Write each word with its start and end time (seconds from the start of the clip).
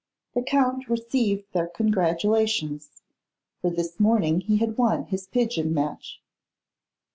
The 0.33 0.41
Count 0.41 0.89
received 0.89 1.53
their 1.53 1.67
congratulations, 1.67 3.03
for 3.61 3.69
this 3.69 3.99
morning 3.99 4.41
he 4.41 4.57
had 4.57 4.75
won 4.79 5.03
his 5.05 5.27
pigeon 5.27 5.75
match. 5.75 6.19